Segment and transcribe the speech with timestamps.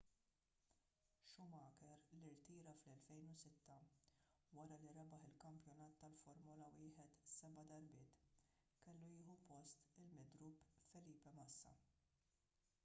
[1.31, 3.91] schumacher li rtira fl-2006
[4.57, 8.23] wara li rebaħ il-kampjonat tal-formula 1 seba' darbiet
[8.87, 11.75] kellu jieħu post il-midrub felipe massa